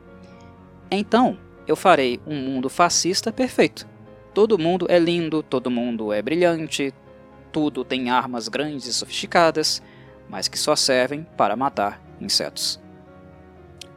Então, 0.92 1.38
eu 1.68 1.76
farei 1.76 2.20
um 2.26 2.36
mundo 2.36 2.70
fascista 2.70 3.32
perfeito. 3.32 3.88
Todo 4.34 4.58
mundo 4.58 4.86
é 4.90 4.98
lindo, 4.98 5.44
todo 5.44 5.70
mundo 5.70 6.14
é 6.14 6.22
brilhante, 6.22 6.94
tudo 7.52 7.84
tem 7.84 8.10
armas 8.10 8.48
grandes 8.48 8.86
e 8.86 8.94
sofisticadas, 8.94 9.82
mas 10.30 10.48
que 10.48 10.58
só 10.58 10.76
servem 10.76 11.26
para 11.36 11.56
matar 11.56 12.02
insetos. 12.22 12.80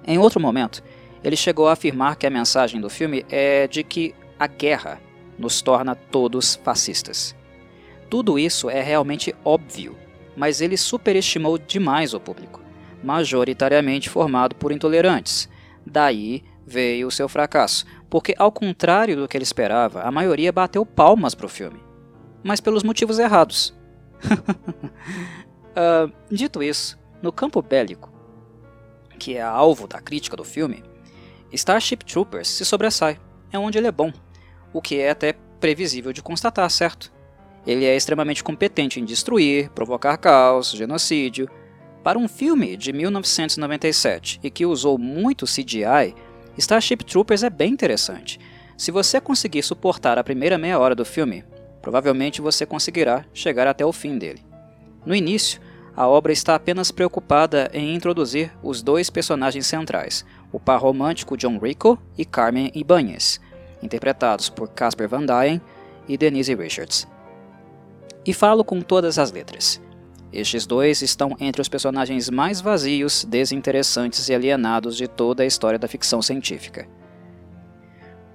Em 0.07 0.19
outro 0.19 0.41
momento, 0.41 0.83
ele 1.23 1.37
chegou 1.37 1.69
a 1.69 1.73
afirmar 1.73 2.17
que 2.17 2.27
a 2.27 2.31
mensagem 2.31 2.81
do 2.81 2.89
filme 2.89 3.25
é 3.31 3.67
de 3.67 3.85
que 3.85 4.15
a 4.39 4.47
guerra 4.47 5.01
nos 5.39 5.61
torna 5.61 5.95
todos 5.95 6.55
fascistas. 6.65 7.37
Tudo 8.09 8.39
isso 8.39 8.69
é 8.71 8.83
realmente 8.83 9.35
óbvio, 9.45 9.97
mas 10.37 10.61
ele 10.61 10.77
superestimou 10.77 11.59
demais 11.59 12.15
o 12.15 12.21
público, 12.21 12.61
majoritariamente 13.05 14.09
formado 14.09 14.55
por 14.55 14.73
intolerantes. 14.73 15.49
Daí 15.85 16.43
veio 16.67 17.09
o 17.09 17.11
seu 17.11 17.29
fracasso, 17.29 17.85
porque, 18.09 18.35
ao 18.39 18.53
contrário 18.53 19.17
do 19.17 19.27
que 19.27 19.37
ele 19.37 19.45
esperava, 19.45 20.03
a 20.03 20.11
maioria 20.11 20.53
bateu 20.53 20.85
palmas 20.85 21.35
para 21.35 21.47
o 21.47 21.49
filme 21.49 21.91
mas 22.43 22.61
pelos 22.61 22.83
motivos 22.83 23.19
errados. 23.19 23.75
uh, 24.25 26.13
dito 26.31 26.63
isso, 26.63 26.99
no 27.23 27.33
campo 27.33 27.63
bélico, 27.63 28.13
que 29.19 29.37
é 29.37 29.43
alvo 29.43 29.87
da 29.87 30.01
crítica 30.01 30.37
do 30.37 30.45
filme, 30.45 30.83
Starship 31.53 32.05
Troopers 32.05 32.49
se 32.49 32.65
sobressai, 32.65 33.19
é 33.53 33.59
onde 33.59 33.77
ele 33.77 33.89
é 33.89 33.93
bom, 33.93 34.13
o 34.73 34.81
que 34.81 35.01
é 35.01 35.11
até 35.11 35.35
previsível 35.59 36.13
de 36.13 36.23
constatar, 36.23 36.71
certo? 36.71 37.13
Ele 37.67 37.85
é 37.85 37.95
extremamente 37.95 38.43
competente 38.43 38.99
em 38.99 39.05
destruir, 39.05 39.69
provocar 39.71 40.17
caos, 40.17 40.71
genocídio. 40.71 41.49
Para 42.03 42.19
um 42.19 42.27
filme 42.27 42.79
de 42.79 42.95
1997 42.95 44.41
e 44.43 44.51
que 44.51 44.65
usou 44.65 44.97
muito 44.97 45.45
CGI, 45.45 46.15
Starship 46.59 47.05
Troopers 47.05 47.43
é 47.43 47.51
bem 47.51 47.73
interessante. 47.73 48.39
Se 48.77 48.91
você 48.91 49.21
conseguir 49.21 49.63
suportar 49.63 50.19
a 50.19 50.25
primeira 50.25 50.59
meia 50.59 50.79
hora 50.79 50.95
do 50.95 51.05
filme, 51.05 51.45
Provavelmente 51.81 52.41
você 52.41 52.67
conseguirá 52.67 53.25
chegar 53.33 53.67
até 53.67 53.85
o 53.85 53.93
fim 53.93 54.19
dele. 54.19 54.43
No 55.05 55.15
início, 55.15 55.61
a 55.97 56.07
obra 56.07 56.33
está 56.33 56.55
apenas 56.55 56.91
preocupada 56.91 57.71
em 57.73 57.95
introduzir 57.95 58.53
os 58.63 58.83
dois 58.83 59.11
personagens 59.11 59.67
centrais, 59.67 60.25
o 60.53 60.61
par 60.61 60.81
romântico 60.81 61.37
John 61.37 61.59
Rico 61.59 61.99
e 62.17 62.25
Carmen 62.25 62.71
Ibanez, 62.75 63.41
interpretados 63.83 64.49
por 64.49 64.69
Casper 64.69 65.09
Van 65.09 65.25
Dien 65.25 65.61
e 66.07 66.17
Denise 66.17 66.55
Richards. 66.55 67.09
E 68.27 68.35
falo 68.35 68.63
com 68.63 68.81
todas 68.83 69.19
as 69.19 69.33
letras. 69.33 69.81
Estes 70.33 70.65
dois 70.65 71.03
estão 71.03 71.37
entre 71.41 71.61
os 71.61 71.69
personagens 71.69 72.31
mais 72.31 72.61
vazios, 72.61 73.25
desinteressantes 73.25 74.29
e 74.29 74.35
alienados 74.35 74.97
de 74.97 75.09
toda 75.09 75.43
a 75.43 75.47
história 75.47 75.79
da 75.79 75.89
ficção 75.89 76.23
científica. 76.23 76.87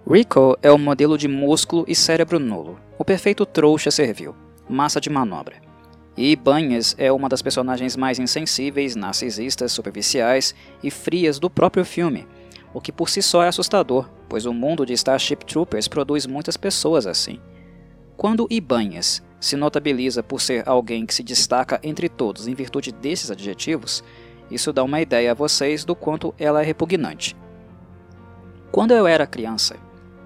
Rico 0.08 0.58
é 0.62 0.72
o 0.72 0.78
modelo 0.78 1.18
de 1.18 1.28
músculo 1.28 1.86
e 1.88 1.96
cérebro 1.96 2.38
nulo, 2.38 2.80
o 2.98 3.06
perfeito 3.06 3.46
trouxa 3.46 3.90
servil, 3.90 4.36
massa 4.70 5.00
de 5.00 5.10
manobra. 5.10 5.56
E 6.18 6.32
Ibanez 6.32 6.96
é 6.98 7.12
uma 7.12 7.28
das 7.28 7.42
personagens 7.42 7.96
mais 7.96 8.20
insensíveis, 8.20 8.96
narcisistas, 8.96 9.72
superficiais 9.72 10.54
e 10.84 10.92
frias 10.92 11.40
do 11.40 11.50
próprio 11.50 11.84
filme, 11.84 12.28
o 12.74 12.80
que 12.80 12.92
por 12.92 13.10
si 13.10 13.22
só 13.22 13.42
é 13.42 13.48
assustador, 13.48 14.10
pois 14.30 14.46
o 14.46 14.54
mundo 14.54 14.86
de 14.86 14.94
Starship 14.94 15.46
Troopers 15.46 15.88
produz 15.88 16.26
muitas 16.26 16.56
pessoas 16.56 17.08
assim. 17.08 17.40
Quando 18.16 18.48
Ibanez 18.50 19.24
se 19.40 19.56
notabiliza 19.56 20.24
por 20.24 20.42
ser 20.42 20.68
alguém 20.68 21.06
que 21.06 21.14
se 21.14 21.24
destaca 21.24 21.80
entre 21.84 22.10
todos 22.10 22.48
em 22.48 22.54
virtude 22.54 22.92
desses 22.92 23.30
adjetivos, 23.30 24.04
isso 24.50 24.72
dá 24.72 24.84
uma 24.84 25.02
ideia 25.02 25.32
a 25.32 25.36
vocês 25.36 25.84
do 25.84 25.96
quanto 25.96 26.34
ela 26.38 26.62
é 26.62 26.66
repugnante. 26.66 27.36
Quando 28.72 28.92
eu 28.92 29.08
era 29.08 29.26
criança, 29.26 29.78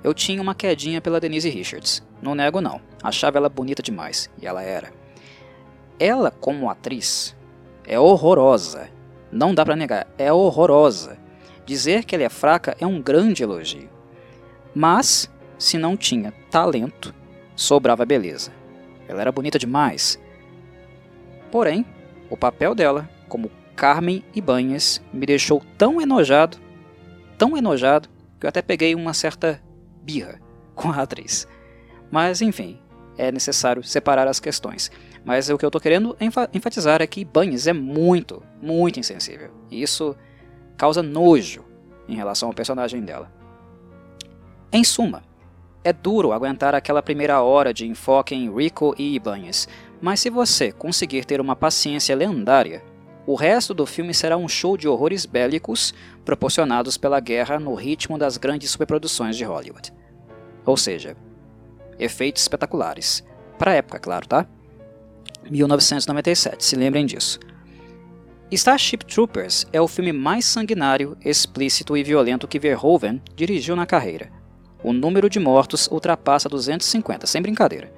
eu 0.04 0.14
tinha 0.14 0.42
uma 0.42 0.56
quedinha 0.56 1.02
pela 1.02 1.20
Denise 1.20 1.50
Richards. 1.50 2.04
Não 2.22 2.36
nego 2.36 2.62
não. 2.62 2.82
Achava 3.04 3.38
ela 3.38 3.50
bonita 3.50 3.84
demais. 3.84 4.30
E 4.42 4.48
ela 4.48 4.64
era. 4.64 4.92
Ela, 6.00 6.32
como 6.32 6.70
atriz, 6.70 7.36
é 7.86 8.00
horrorosa. 8.00 8.90
Não 9.32 9.54
dá 9.54 9.66
para 9.66 9.76
negar. 9.76 10.08
É 10.18 10.32
horrorosa. 10.32 11.18
Dizer 11.66 12.06
que 12.06 12.16
ela 12.16 12.24
é 12.24 12.30
fraca 12.30 12.76
é 12.80 12.88
um 12.88 13.02
grande 13.02 13.44
elogio. 13.44 13.90
Mas, 14.74 15.30
se 15.58 15.78
não 15.78 15.96
tinha 15.96 16.34
talento, 16.50 17.14
sobrava 17.56 18.06
beleza. 18.06 18.52
Ela 19.10 19.22
era 19.22 19.32
bonita 19.32 19.58
demais. 19.58 20.20
Porém, 21.52 21.84
o 22.30 22.38
papel 22.38 22.76
dela, 22.76 23.10
como 23.28 23.52
Carmen 23.76 24.24
Ibanez, 24.36 25.02
me 25.12 25.26
deixou 25.26 25.64
tão 25.78 26.00
enojado, 26.00 26.58
tão 27.38 27.58
enojado, 27.58 28.08
que 28.40 28.46
eu 28.46 28.50
até 28.50 28.62
peguei 28.62 28.94
uma 28.94 29.14
certa 29.14 29.62
birra 30.04 30.40
com 30.76 30.92
a 30.92 31.02
atriz. 31.02 31.48
Mas 32.12 32.42
enfim, 32.42 32.80
é 33.18 33.32
necessário 33.32 33.84
separar 33.84 34.28
as 34.28 34.40
questões. 34.40 34.92
Mas 35.26 35.50
o 35.50 35.58
que 35.58 35.66
eu 35.66 35.70
estou 35.70 35.82
querendo 35.82 36.16
enfatizar 36.54 37.02
é 37.02 37.08
que 37.08 37.26
Banhes 37.26 37.68
é 37.68 37.74
muito, 37.74 38.44
muito 38.62 39.00
insensível. 39.00 39.52
E 39.72 39.82
isso 39.82 40.16
causa 40.78 41.04
nojo 41.04 41.66
em 42.08 42.16
relação 42.16 42.48
ao 42.48 42.54
personagem 42.54 43.02
dela. 43.02 43.32
Em 44.72 44.84
suma, 44.84 45.24
é 45.84 45.94
duro 45.94 46.32
aguentar 46.32 46.76
aquela 46.76 47.02
primeira 47.02 47.42
hora 47.42 47.74
de 47.74 47.88
enfoque 47.88 48.36
em 48.36 48.54
Rico 48.54 48.94
e 48.98 49.16
Ibanez, 49.16 49.68
mas 50.02 50.20
se 50.20 50.30
você 50.30 50.72
conseguir 50.72 51.26
ter 51.26 51.40
uma 51.40 51.56
paciência 51.56 52.16
lendária, 52.16 52.84
o 53.26 53.36
resto 53.36 53.74
do 53.74 53.86
filme 53.86 54.14
será 54.14 54.38
um 54.38 54.48
show 54.48 54.76
de 54.76 54.88
horrores 54.88 55.26
bélicos 55.26 55.94
proporcionados 56.26 56.98
pela 56.98 57.20
guerra 57.20 57.60
no 57.60 57.76
ritmo 57.76 58.18
das 58.18 58.38
grandes 58.38 58.72
superproduções 58.72 59.38
de 59.38 59.44
Hollywood. 59.44 59.94
Ou 60.66 60.76
seja, 60.76 61.16
efeitos 62.00 62.42
espetaculares. 62.42 63.24
Para 63.58 63.72
a 63.72 63.76
época, 63.76 64.00
claro, 64.00 64.28
tá? 64.28 64.48
1997, 65.50 66.64
se 66.64 66.76
lembrem 66.76 67.06
disso. 67.06 67.40
Starship 68.52 69.06
Troopers 69.06 69.68
é 69.72 69.80
o 69.80 69.88
filme 69.88 70.12
mais 70.12 70.46
sanguinário, 70.46 71.16
explícito 71.24 71.96
e 71.96 72.04
violento 72.04 72.48
que 72.48 72.58
Verhoeven 72.58 73.22
dirigiu 73.36 73.76
na 73.76 73.86
carreira. 73.86 74.39
O 74.84 74.94
número 74.94 75.30
de 75.30 75.40
mortos 75.40 75.88
ultrapassa 75.92 76.48
250, 76.48 77.28
sem 77.28 77.42
brincadeira, 77.42 77.92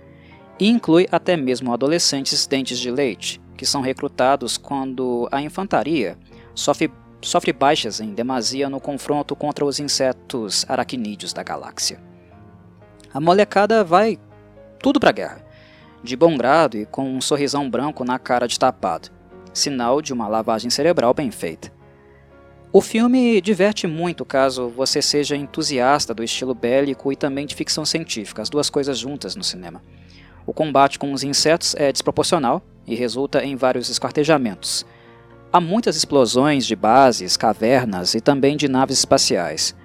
e 0.59 0.67
inclui 0.67 1.07
até 1.11 1.37
mesmo 1.37 1.73
adolescentes 1.73 2.47
dentes 2.47 2.79
de 2.79 2.89
leite, 2.89 3.41
que 3.55 3.65
são 3.65 3.81
recrutados 3.81 4.57
quando 4.57 5.27
a 5.31 5.41
infantaria 5.41 6.17
sofre 6.55 6.91
sofre 7.23 7.53
baixas 7.53 7.99
em 7.99 8.13
demasia 8.13 8.67
no 8.67 8.79
confronto 8.79 9.35
contra 9.35 9.63
os 9.63 9.79
insetos 9.79 10.65
aracnídeos 10.67 11.33
da 11.33 11.43
galáxia. 11.43 12.01
A 13.13 13.19
molecada 13.19 13.83
vai 13.83 14.17
tudo 14.79 14.99
para 14.99 15.09
a 15.09 15.13
guerra, 15.13 15.45
de 16.03 16.15
bom 16.15 16.35
grado 16.35 16.77
e 16.77 16.85
com 16.85 17.07
um 17.07 17.21
sorrisão 17.21 17.69
branco 17.69 18.03
na 18.03 18.17
cara 18.17 18.47
de 18.47 18.57
tapado, 18.57 19.09
sinal 19.53 20.01
de 20.01 20.11
uma 20.11 20.27
lavagem 20.27 20.69
cerebral 20.69 21.13
bem 21.13 21.29
feita. 21.29 21.71
O 22.73 22.79
filme 22.79 23.41
diverte 23.41 23.85
muito 23.85 24.23
caso 24.23 24.69
você 24.69 25.01
seja 25.01 25.35
entusiasta 25.35 26.13
do 26.13 26.23
estilo 26.23 26.55
bélico 26.55 27.11
e 27.11 27.17
também 27.17 27.45
de 27.45 27.53
ficção 27.53 27.83
científica, 27.83 28.41
as 28.41 28.49
duas 28.49 28.69
coisas 28.69 28.97
juntas 28.97 29.35
no 29.35 29.43
cinema. 29.43 29.83
O 30.47 30.53
combate 30.53 30.97
com 30.97 31.11
os 31.11 31.21
insetos 31.21 31.75
é 31.75 31.91
desproporcional 31.91 32.61
e 32.87 32.95
resulta 32.95 33.43
em 33.43 33.57
vários 33.57 33.89
esquartejamentos. 33.89 34.85
Há 35.51 35.59
muitas 35.59 35.97
explosões 35.97 36.65
de 36.65 36.73
bases, 36.73 37.35
cavernas 37.35 38.15
e 38.15 38.21
também 38.21 38.55
de 38.55 38.69
naves 38.69 38.99
espaciais. 38.99 39.75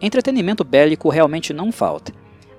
Entretenimento 0.00 0.64
bélico 0.64 1.10
realmente 1.10 1.52
não 1.52 1.70
falta, 1.70 2.10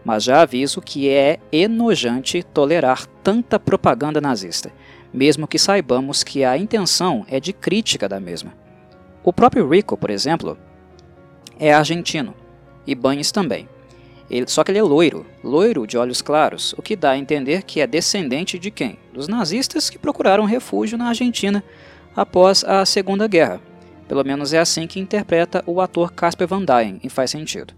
mas 0.06 0.24
já 0.24 0.44
aviso 0.44 0.80
que 0.80 1.10
é 1.10 1.40
enojante 1.52 2.44
tolerar 2.44 3.08
tanta 3.24 3.60
propaganda 3.60 4.22
nazista, 4.22 4.72
mesmo 5.12 5.48
que 5.48 5.58
saibamos 5.58 6.24
que 6.24 6.44
a 6.44 6.56
intenção 6.56 7.26
é 7.28 7.40
de 7.40 7.52
crítica 7.52 8.08
da 8.08 8.20
mesma. 8.20 8.61
O 9.24 9.32
próprio 9.32 9.68
Rico, 9.68 9.96
por 9.96 10.10
exemplo, 10.10 10.58
é 11.60 11.72
argentino, 11.72 12.34
e 12.88 12.96
Banes 12.96 13.32
também. 13.32 13.70
Ele, 14.30 14.48
só 14.48 14.64
que 14.64 14.72
ele 14.72 14.80
é 14.80 14.84
loiro, 14.84 15.26
loiro 15.44 15.86
de 15.86 15.98
olhos 15.98 16.22
claros, 16.22 16.74
o 16.78 16.82
que 16.82 16.96
dá 16.96 17.12
a 17.12 17.18
entender 17.18 17.64
que 17.64 17.82
é 17.82 17.88
descendente 17.88 18.58
de 18.58 18.72
quem? 18.72 18.98
Dos 19.14 19.28
nazistas 19.28 19.90
que 19.90 20.00
procuraram 20.00 20.46
refúgio 20.46 20.98
na 20.98 21.10
Argentina 21.10 21.64
após 22.16 22.64
a 22.64 22.86
Segunda 22.86 23.28
Guerra. 23.28 23.62
Pelo 24.08 24.24
menos 24.24 24.54
é 24.54 24.60
assim 24.60 24.88
que 24.88 25.00
interpreta 25.00 25.64
o 25.68 25.82
ator 25.82 26.14
Casper 26.14 26.48
Van 26.48 26.66
Dien, 26.66 27.00
e 27.04 27.10
faz 27.10 27.32
sentido. 27.32 27.74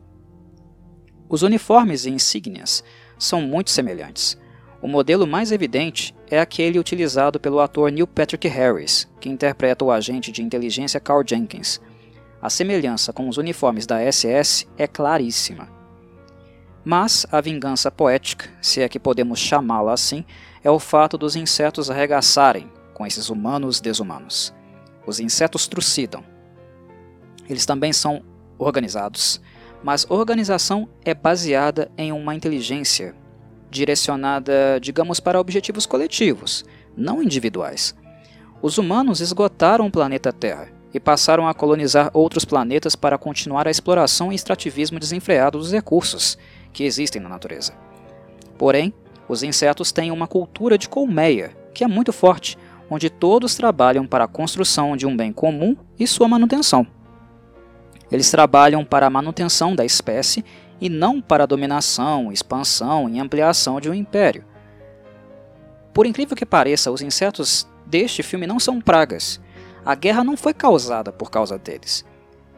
Os 1.28 1.42
uniformes 1.42 2.06
e 2.06 2.12
insígnias 2.12 2.84
são 3.18 3.42
muito 3.42 3.72
semelhantes. 3.72 4.38
O 4.84 4.88
modelo 4.90 5.26
mais 5.26 5.54
evidente 5.54 6.14
é 6.30 6.42
aquele 6.42 6.78
utilizado 6.78 7.40
pelo 7.40 7.62
ator 7.62 7.90
Neil 7.90 8.06
Patrick 8.06 8.50
Harris, 8.50 9.10
que 9.22 9.30
interpreta 9.30 9.86
o 9.86 9.90
agente 9.90 10.30
de 10.30 10.44
inteligência 10.44 11.00
Carl 11.00 11.24
Jenkins. 11.26 11.80
A 12.42 12.50
semelhança 12.50 13.14
com 13.14 13.30
os 13.30 13.38
uniformes 13.38 13.86
da 13.86 14.00
SS 14.12 14.68
é 14.78 14.86
claríssima. 14.86 15.70
Mas 16.84 17.26
a 17.32 17.40
vingança 17.40 17.90
poética, 17.90 18.50
se 18.62 18.82
é 18.82 18.90
que 18.90 19.00
podemos 19.00 19.40
chamá-la 19.40 19.94
assim, 19.94 20.26
é 20.62 20.70
o 20.70 20.80
fato 20.80 21.18
dos 21.18 21.38
insetos 21.38 21.90
arregaçarem 21.90 22.70
com 22.94 23.08
esses 23.08 23.30
humanos 23.30 23.80
desumanos. 23.80 24.54
Os 25.08 25.18
insetos 25.18 25.66
trucidam. 25.66 26.26
Eles 27.50 27.66
também 27.66 27.94
são 27.94 28.22
organizados, 28.58 29.40
mas 29.82 30.06
organização 30.10 30.90
é 31.06 31.14
baseada 31.14 31.90
em 31.98 32.12
uma 32.12 32.36
inteligência 32.36 33.16
direcionada, 33.74 34.80
digamos, 34.80 35.20
para 35.20 35.40
objetivos 35.40 35.86
coletivos, 35.86 36.64
não 36.96 37.22
individuais. 37.22 37.96
Os 38.62 38.78
humanos 38.78 39.20
esgotaram 39.20 39.88
o 39.88 39.92
planeta 39.92 40.32
Terra 40.32 40.70
e 40.94 41.00
passaram 41.00 41.48
a 41.48 41.54
colonizar 41.54 42.12
outros 42.14 42.46
planetas 42.46 42.96
para 42.96 43.18
continuar 43.18 43.68
a 43.68 43.72
exploração 43.72 44.32
e 44.32 44.36
extrativismo 44.36 45.00
desenfreado 45.00 45.58
dos 45.58 45.72
recursos 45.72 46.38
que 46.72 46.84
existem 46.84 47.22
na 47.22 47.28
natureza. 47.28 47.74
Porém, 48.58 48.94
os 49.28 49.42
insetos 49.44 49.92
têm 49.92 50.12
uma 50.12 50.28
cultura 50.28 50.78
de 50.78 50.88
colmeia 50.88 51.52
que 51.74 51.84
é 51.84 51.88
muito 51.88 52.14
forte, 52.14 52.58
onde 52.90 53.10
todos 53.10 53.56
trabalham 53.56 54.06
para 54.06 54.26
a 54.26 54.28
construção 54.28 54.96
de 54.96 55.08
um 55.08 55.18
bem 55.18 55.34
comum 55.34 55.76
e 56.00 56.06
sua 56.06 56.28
manutenção. 56.28 56.86
Eles 58.12 58.30
trabalham 58.30 58.86
para 58.86 59.08
a 59.08 59.10
manutenção 59.10 59.76
da 59.76 59.84
espécie 59.84 60.46
e 60.84 60.90
não 60.90 61.22
para 61.22 61.46
a 61.46 61.48
dominação, 61.48 62.30
expansão 62.30 63.10
e 63.10 63.18
ampliação 63.18 63.80
de 63.80 63.90
um 63.90 63.94
império. 63.94 64.44
Por 65.94 66.06
incrível 66.06 66.36
que 66.36 66.46
pareça, 66.46 66.92
os 66.92 67.02
insetos 67.02 67.66
deste 67.86 68.22
filme 68.22 68.46
não 68.46 68.60
são 68.60 68.82
pragas. 68.82 69.40
A 69.86 69.96
guerra 69.96 70.26
não 70.26 70.36
foi 70.36 70.54
causada 70.54 71.10
por 71.10 71.32
causa 71.32 71.58
deles. 71.58 72.04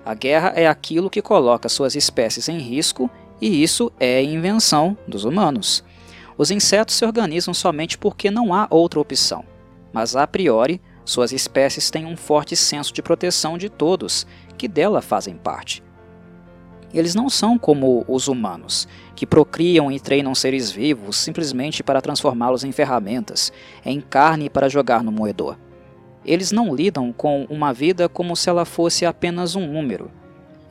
A 0.03 0.15
guerra 0.15 0.53
é 0.55 0.65
aquilo 0.65 1.07
que 1.07 1.21
coloca 1.21 1.69
suas 1.69 1.95
espécies 1.95 2.49
em 2.49 2.57
risco, 2.57 3.11
e 3.39 3.61
isso 3.61 3.91
é 3.99 4.23
invenção 4.23 4.97
dos 5.07 5.23
humanos. 5.23 5.83
Os 6.35 6.49
insetos 6.49 6.95
se 6.95 7.05
organizam 7.05 7.53
somente 7.53 7.95
porque 7.95 8.31
não 8.31 8.55
há 8.55 8.65
outra 8.71 8.99
opção, 8.99 9.45
mas 9.93 10.15
a 10.15 10.25
priori, 10.25 10.81
suas 11.05 11.31
espécies 11.31 11.91
têm 11.91 12.07
um 12.07 12.17
forte 12.17 12.55
senso 12.55 12.91
de 12.91 13.03
proteção 13.03 13.55
de 13.55 13.69
todos 13.69 14.25
que 14.57 14.67
dela 14.67 14.99
fazem 14.99 15.35
parte. 15.35 15.84
Eles 16.95 17.13
não 17.13 17.29
são 17.29 17.59
como 17.59 18.05
os 18.07 18.29
humanos, 18.29 18.87
que 19.17 19.25
procriam 19.25 19.91
e 19.91 19.99
treinam 19.99 20.33
seres 20.33 20.71
vivos 20.71 21.17
simplesmente 21.17 21.83
para 21.83 22.01
transformá-los 22.01 22.63
em 22.63 22.71
ferramentas, 22.71 23.51
em 23.85 23.99
carne 23.99 24.49
para 24.49 24.69
jogar 24.69 25.03
no 25.03 25.11
moedor. 25.11 25.57
Eles 26.23 26.53
não 26.53 26.73
lidam 26.73 27.11
com 27.11 27.45
uma 27.49 27.73
vida 27.73 28.07
como 28.07 28.33
se 28.33 28.49
ela 28.49 28.63
fosse 28.63 29.05
apenas 29.05 29.57
um 29.57 29.67
número. 29.67 30.09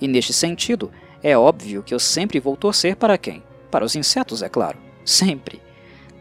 E 0.01 0.09
neste 0.09 0.33
sentido, 0.33 0.91
é 1.23 1.37
óbvio 1.37 1.83
que 1.83 1.93
eu 1.93 2.01
sempre 2.01 2.41
vou 2.41 2.57
torcer 2.57 2.97
para 2.97 3.19
quem? 3.19 3.43
Para 3.71 3.85
os 3.85 3.95
insetos, 3.95 4.43
é 4.43 4.49
claro. 4.49 4.79
Sempre. 5.05 5.61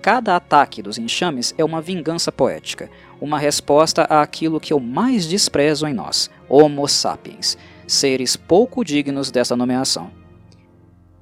Cada 0.01 0.35
ataque 0.35 0.81
dos 0.81 0.97
enxames 0.97 1.55
é 1.57 1.63
uma 1.63 1.81
vingança 1.81 2.29
poética, 2.29 2.89
uma 3.21 3.39
resposta 3.39 4.03
àquilo 4.03 4.59
que 4.59 4.73
eu 4.73 4.81
mais 4.81 5.25
desprezo 5.25 5.87
em 5.87 5.93
nós, 5.93 6.29
Homo 6.49 6.89
sapiens 6.89 7.57
seres 7.87 8.35
pouco 8.35 8.83
dignos 8.83 9.31
dessa 9.31 9.55
nomeação. 9.55 10.11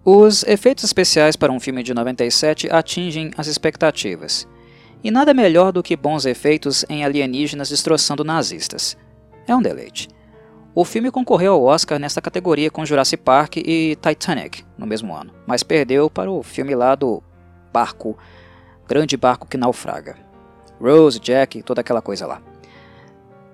Os 0.04 0.44
efeitos 0.44 0.84
especiais 0.84 1.36
para 1.36 1.52
um 1.52 1.60
filme 1.60 1.84
de 1.84 1.94
97 1.94 2.68
atingem 2.72 3.32
as 3.38 3.48
expectativas. 3.48 4.48
E 5.04 5.12
nada 5.12 5.34
melhor 5.34 5.72
do 5.72 5.84
que 5.84 5.96
bons 5.96 6.26
efeitos 6.26 6.84
em 6.90 7.04
alienígenas 7.04 7.70
destroçando 7.70 8.24
nazistas. 8.24 8.98
É 9.48 9.56
um 9.56 9.62
deleite. 9.62 10.08
O 10.74 10.86
filme 10.86 11.12
concorreu 11.12 11.54
ao 11.54 11.64
Oscar 11.66 12.00
nesta 12.00 12.22
categoria 12.22 12.72
com 12.72 12.86
Jurassic 12.86 13.22
Park 13.22 13.58
e 13.58 13.98
Titanic 14.02 14.64
no 14.78 14.88
mesmo 14.88 15.14
ano, 15.14 15.34
mas 15.46 15.64
perdeu 15.64 16.10
para 16.10 16.32
o 16.32 16.42
filme 16.42 16.74
lá 16.74 16.96
do 16.96 17.22
barco, 17.74 18.18
grande 18.88 19.18
barco 19.18 19.48
que 19.48 19.58
naufraga. 19.58 20.16
Rose, 20.80 21.20
Jack, 21.20 21.62
toda 21.62 21.82
aquela 21.82 22.02
coisa 22.02 22.26
lá. 22.26 22.42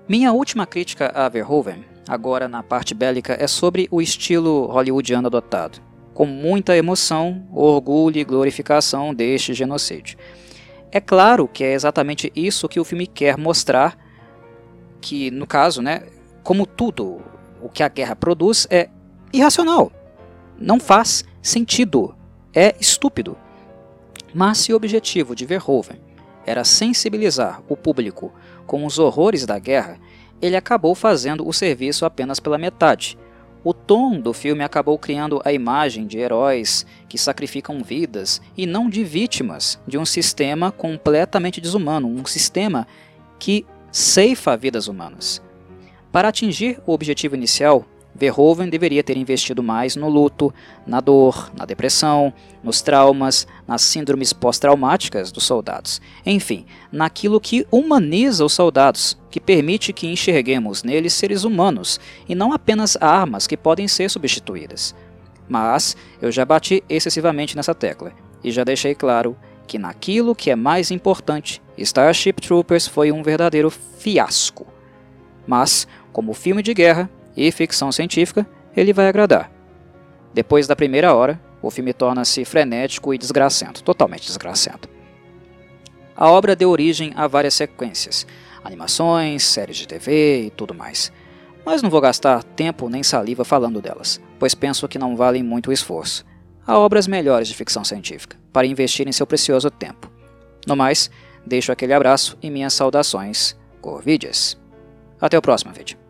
Minha 0.08 0.32
última 0.32 0.64
crítica 0.64 1.12
a 1.14 1.28
Verhoeven 1.28 1.84
agora 2.08 2.48
na 2.48 2.62
parte 2.62 2.94
bélica, 2.94 3.36
é 3.38 3.46
sobre 3.46 3.86
o 3.90 4.00
estilo 4.00 4.66
hollywoodiano 4.66 5.26
adotado, 5.26 5.78
com 6.14 6.24
muita 6.24 6.76
emoção, 6.76 7.46
orgulho 7.52 8.18
e 8.18 8.24
glorificação 8.24 9.14
deste 9.14 9.52
genocídio. 9.52 10.16
É 10.90 11.00
claro 11.00 11.46
que 11.46 11.62
é 11.62 11.74
exatamente 11.74 12.32
isso 12.34 12.68
que 12.68 12.80
o 12.80 12.84
filme 12.84 13.06
quer 13.06 13.36
mostrar, 13.36 13.98
que 15.00 15.30
no 15.30 15.46
caso, 15.46 15.82
né, 15.82 16.04
como 16.42 16.66
tudo 16.66 17.20
o 17.60 17.68
que 17.68 17.82
a 17.82 17.88
guerra 17.88 18.16
produz 18.16 18.66
é 18.70 18.88
irracional, 19.32 19.92
não 20.58 20.80
faz 20.80 21.24
sentido, 21.42 22.16
é 22.54 22.74
estúpido. 22.80 23.36
Mas 24.34 24.58
se 24.58 24.72
o 24.72 24.76
objetivo 24.76 25.34
de 25.34 25.44
Verhoeven 25.44 26.00
era 26.46 26.64
sensibilizar 26.64 27.62
o 27.68 27.76
público 27.76 28.32
com 28.66 28.86
os 28.86 28.98
horrores 28.98 29.44
da 29.44 29.58
guerra, 29.58 29.98
ele 30.40 30.56
acabou 30.56 30.94
fazendo 30.94 31.46
o 31.46 31.52
serviço 31.52 32.04
apenas 32.04 32.40
pela 32.40 32.58
metade. 32.58 33.18
O 33.64 33.74
tom 33.74 34.20
do 34.20 34.32
filme 34.32 34.62
acabou 34.62 34.98
criando 34.98 35.42
a 35.44 35.52
imagem 35.52 36.06
de 36.06 36.18
heróis 36.18 36.86
que 37.08 37.18
sacrificam 37.18 37.82
vidas 37.82 38.40
e 38.56 38.66
não 38.66 38.88
de 38.88 39.02
vítimas 39.02 39.80
de 39.86 39.98
um 39.98 40.06
sistema 40.06 40.70
completamente 40.70 41.60
desumano, 41.60 42.08
um 42.08 42.24
sistema 42.24 42.86
que 43.38 43.66
ceifa 43.90 44.56
vidas 44.56 44.86
humanas. 44.86 45.42
Para 46.12 46.28
atingir 46.28 46.80
o 46.86 46.92
objetivo 46.92 47.34
inicial, 47.34 47.84
Verhoeven 48.14 48.68
deveria 48.68 49.02
ter 49.02 49.16
investido 49.16 49.62
mais 49.62 49.94
no 49.94 50.08
luto, 50.08 50.52
na 50.86 51.00
dor, 51.00 51.52
na 51.56 51.64
depressão, 51.64 52.32
nos 52.64 52.82
traumas, 52.82 53.46
nas 53.66 53.82
síndromes 53.82 54.32
pós-traumáticas 54.32 55.30
dos 55.30 55.44
soldados. 55.44 56.00
Enfim, 56.26 56.66
naquilo 56.90 57.40
que 57.40 57.66
humaniza 57.70 58.44
os 58.44 58.52
soldados, 58.52 59.16
que 59.30 59.38
permite 59.38 59.92
que 59.92 60.08
enxerguemos 60.08 60.82
neles 60.82 61.14
seres 61.14 61.44
humanos 61.44 62.00
e 62.28 62.34
não 62.34 62.52
apenas 62.52 62.96
armas 63.00 63.46
que 63.46 63.56
podem 63.56 63.86
ser 63.86 64.10
substituídas. 64.10 64.94
Mas 65.48 65.96
eu 66.20 66.32
já 66.32 66.44
bati 66.44 66.82
excessivamente 66.88 67.56
nessa 67.56 67.74
tecla 67.74 68.12
e 68.42 68.50
já 68.50 68.64
deixei 68.64 68.94
claro 68.94 69.36
que 69.66 69.78
naquilo 69.78 70.34
que 70.34 70.50
é 70.50 70.56
mais 70.56 70.90
importante, 70.90 71.62
Starship 71.76 72.34
Troopers 72.40 72.88
foi 72.88 73.12
um 73.12 73.22
verdadeiro 73.22 73.70
fiasco. 73.70 74.66
Mas, 75.46 75.86
como 76.12 76.34
filme 76.34 76.62
de 76.62 76.74
guerra, 76.74 77.08
e 77.38 77.52
ficção 77.52 77.92
científica, 77.92 78.44
ele 78.76 78.92
vai 78.92 79.06
agradar. 79.06 79.48
Depois 80.34 80.66
da 80.66 80.74
primeira 80.74 81.14
hora, 81.14 81.40
o 81.62 81.70
filme 81.70 81.92
torna-se 81.92 82.44
frenético 82.44 83.14
e 83.14 83.18
desgracento, 83.18 83.82
totalmente 83.82 84.26
desgracento. 84.26 84.88
A 86.16 86.28
obra 86.28 86.56
deu 86.56 86.68
origem 86.68 87.12
a 87.14 87.28
várias 87.28 87.54
sequências, 87.54 88.26
animações, 88.64 89.44
séries 89.44 89.76
de 89.76 89.86
TV 89.86 90.46
e 90.46 90.50
tudo 90.50 90.74
mais. 90.74 91.12
mas 91.64 91.82
não 91.82 91.90
vou 91.90 92.00
gastar 92.00 92.42
tempo 92.42 92.88
nem 92.88 93.02
saliva 93.02 93.44
falando 93.44 93.82
delas, 93.82 94.18
pois 94.38 94.54
penso 94.54 94.88
que 94.88 94.98
não 94.98 95.14
valem 95.14 95.42
muito 95.42 95.68
o 95.68 95.72
esforço. 95.72 96.24
Há 96.66 96.78
obras 96.78 97.06
melhores 97.06 97.46
de 97.46 97.54
ficção 97.54 97.84
científica, 97.84 98.38
para 98.52 98.66
investir 98.66 99.06
em 99.06 99.12
seu 99.12 99.26
precioso 99.26 99.70
tempo. 99.70 100.10
No 100.66 100.74
mais, 100.74 101.10
deixo 101.46 101.70
aquele 101.70 101.92
abraço 101.92 102.38
e 102.42 102.48
minhas 102.48 102.72
saudações, 102.72 103.54
Corvides. 103.82 104.58
Até 105.20 105.36
o 105.36 105.42
próximo 105.42 105.74
vídeo. 105.74 106.07